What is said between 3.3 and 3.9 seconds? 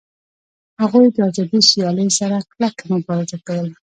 کوله